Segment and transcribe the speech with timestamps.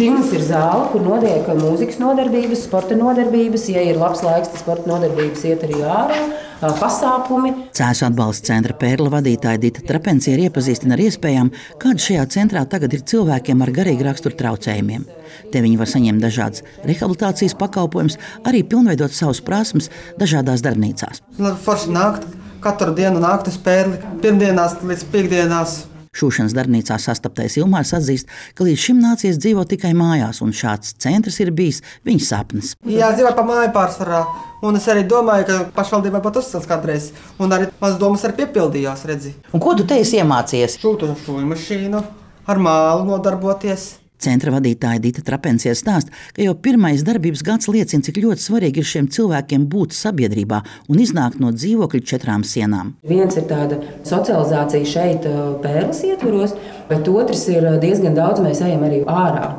[0.00, 3.66] Mums ir zāle, kur notiek mūzikas nodarbības, sporta nodarbības.
[3.68, 6.20] Ja ir labs laiks, tad sporta nodarbības iet arī ārā.
[6.60, 7.52] Pasākumi.
[7.76, 12.96] Cēsu atbalsta centra pērla vadītāja Dita Trapencija ir iepazīstina ar iespējām, kāda šajā centrā tagad
[12.96, 15.04] ir cilvēkiem ar garīgu raksturu traucējumiem.
[15.52, 18.16] Te viņi var saņemt dažādas rehabilitācijas pakalpojumus,
[18.48, 19.88] arī pilnveidot savus prasmes
[20.20, 21.24] dažādās darbnīcās.
[21.64, 22.28] Forši nākt,
[22.64, 25.80] katru dienu nākt uz pērli, pirmdienās līdz piekdienās
[26.10, 31.38] Šūšanas darbnīcā sastaptais Ilmārs atzīst, ka līdz šim nācies dzīvot tikai mājās, un šāds centrs
[31.38, 32.72] ir bijis viņa sapnis.
[32.82, 34.24] Jā, dzīvoju pa māju pārsvarā.
[34.66, 37.08] Un es arī domāju, ka pašvaldībai pat uzsācis kādreiz.
[37.38, 39.06] Un arī manas domas arī piepildījās.
[39.06, 39.36] Redzi.
[39.54, 40.80] Un ko tu te esi iemācījies?
[40.82, 42.02] Šūtu šūnu mašīnu,
[42.50, 43.99] ar mālu nodarboties.
[44.20, 48.90] Centra vadītāja Dita Trapencija stāsta, ka jau pirmais darbības gads liecina, cik ļoti svarīgi ir
[48.90, 50.60] šiem cilvēkiem būt sabiedrībā
[50.92, 52.94] un iznākt no dzīvokļa četrām sienām.
[53.08, 55.26] Viens ir tāda socializācija šeit,
[55.64, 56.56] pērles ietvaros,
[56.90, 59.50] bet otrs ir diezgan daudz mēs ejam arī ārā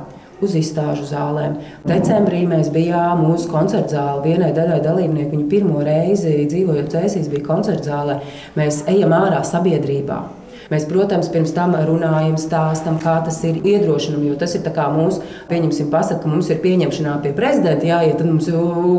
[0.42, 1.58] uz izstāžu zālēm.
[1.86, 4.26] Decembrī mēs bijām mūsu koncerta zālē.
[4.26, 8.20] Vienai daļai dalībnieku viņa pirmo reizi dzīvojot Cēsīs bija koncerta zālē.
[8.58, 10.22] Mēs ejam ārā sabiedrībā.
[10.72, 14.64] Mēs, protams, pirms tam runājam, stāstam, kā tas ir iedrošinām, jo tas ir
[14.96, 15.20] mūsu,
[15.50, 18.48] pieņemsim, pasaka, ka mums ir pieņemšanā pie prezidenta jāiet, tad mums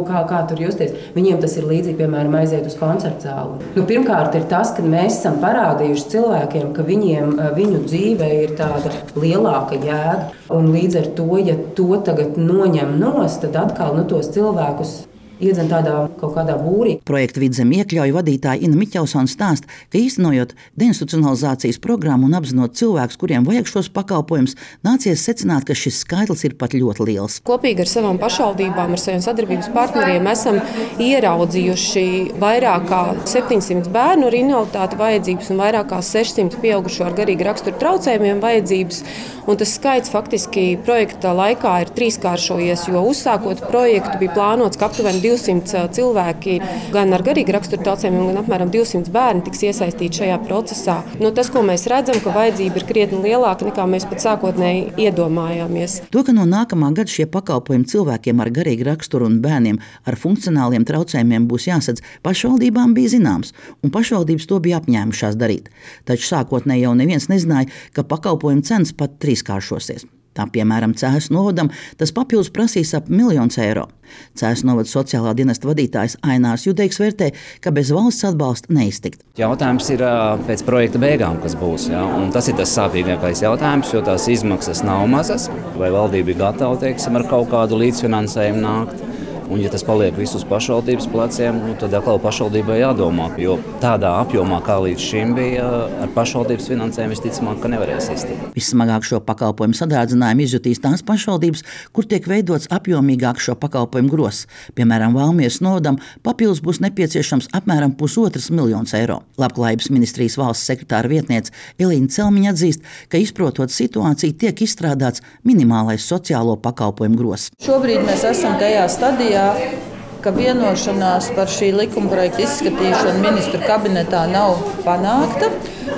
[0.09, 0.93] kā, kā tur justies.
[1.17, 3.71] Viņiem tas ir līdzīgi, piemēram, aiziet uz koncertu zāli.
[3.77, 8.93] Nu, pirmkārt, ir tas, ka mēs esam parādījuši cilvēkiem, ka viņiem, viņu dzīve ir tāda
[9.17, 10.29] lielāka jēga.
[10.53, 14.93] Un līdz ar to, ja to tagad noņem nost, tad atkal nu, tos cilvēkus
[15.41, 16.99] iedzen tādā kaut kādā būrī.
[17.09, 23.47] Projekta vidzem iekļauju vadītāja Ina Miķelsona stāsta, ka īstenojot deinstitucionalizācijas programmu un apzinot cilvēkus, kuriem
[23.49, 27.41] vajag šos pakalpojumus, nācies secināt, ka šis skaitlis ir pat ļoti liels.
[27.47, 30.61] Kopīgi ar savām pašvaldībām, ar saviem sadarbības partneriem esam
[31.03, 32.07] ieraudzījuši
[32.43, 37.79] vairāk kā 700 bērnu ar invaliditāti vajadzības un vairāk kā 600 pieaugušo ar garīgu raksturu
[37.83, 39.03] traucējumiem vajadzības.
[39.51, 45.23] Un tas skaits faktiski projekta laikā ir trīskāršojies, jo uzsākot projektu bija plānots, ka aptuveni
[45.33, 46.59] 200 cilvēki,
[46.93, 50.99] gan ar garīgu raksturu traucējumiem, gan apmēram 200 bērni tiks iesaistīti šajā procesā.
[51.23, 55.99] No tas, ko mēs redzam, ka vajadzība ir krietni lielāka nekā mēs pat sākotnēji iedomājāmies.
[56.15, 60.87] To, ka no nākamā gada šie pakalpojumi cilvēkiem ar garīgu raksturu un bērniem ar funkcionāliem
[60.89, 65.71] traucējumiem būs jāsadz, pašvaldībām bija zināms, un pašvaldības to bija apņēmušās darīt.
[66.09, 70.09] Taču sākotnēji jau neviens nezināja, ka pakalpojumu cenas pat trīskāršosies.
[70.33, 71.69] Tā piemēram, Cēlus novadam
[72.01, 73.89] tas papildus prasīs ap miljonus eiro.
[74.37, 77.31] Cēlus novada sociālā dienesta vadītājs Ainārs Judeiks vērtē,
[77.65, 79.23] ka bez valsts atbalsta neiztikt.
[79.41, 80.05] Jautājums ir
[80.49, 81.89] pēc projekta beigām, kas būs.
[81.93, 82.05] Ja?
[82.17, 85.49] Un tas ir tas sāpīgākais jautājums, jo tās izmaksas nav mazas.
[85.77, 89.05] Vai valdība ir gatava teiksim, ar kaut kādu līdzfinansējumu nākt?
[89.53, 93.27] Un, ja tas paliek visus pašvaldības pleciem, nu, tad atkal pašvaldībai jādomā.
[93.37, 95.67] Jo tādā apjomā, kā līdz šim bija,
[96.01, 98.47] ar pašvaldības finansējumu visticamāk, ka nevarēs iztikt.
[98.57, 104.47] Vismagāk šo pakalpojumu sadārdzinājumu izjutīs tās pašvaldības, kur tiek veidots apjomīgāk šo pakalpojumu gross.
[104.79, 109.21] Piemēram, Valmijas novadam papildus būs nepieciešams apmēram pusotras miljonus eiro.
[109.43, 116.57] Labklājības ministrijas valsts sekretāra vietniece Elīna Celmiņa atzīst, ka izprotot situāciju tiek izstrādāts minimālais sociālo
[116.65, 117.53] pakalpojumu gross.
[117.61, 119.92] Šobrīd mēs esam tajā stadijā, No.
[120.23, 125.51] Ka vienošanās par šī likuma projekta izskatīšanu ministru kabinetā nav panākta.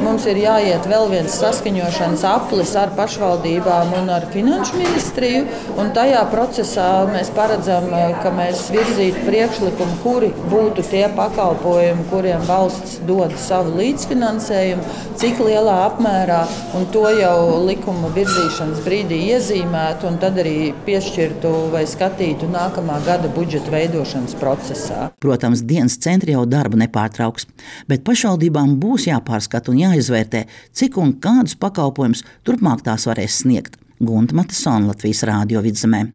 [0.02, 5.44] Mums ir jāiet vēl viens saskaņošanas aplis ar pašvaldībām un ar finanšu ministriju.
[5.94, 7.86] Tajā procesā mēs paredzam,
[8.22, 14.88] ka mēs virzītu priekšlikumu, kuri būtu tie pakalpojumi, kuriem valsts dod savu līdzfinansējumu,
[15.20, 16.40] cik lielā apmērā,
[16.74, 17.36] un to jau
[17.68, 23.70] likuma virzīšanas brīdī iezīmētu un tad arī piešķirtu vai skatītu nākamā gada budžeta
[24.14, 25.10] veidošanas procesā.
[25.20, 27.46] Protams, dienas centri jau darbu nepārtrauks,
[27.88, 33.78] bet pašvaldībām būs jāpārskata un jāizvērtē, cik un kādus pakalpojumus turpmāk tās varēs sniegt.
[34.04, 36.02] Gunta Matisona Latvijas Rādio vidzemē.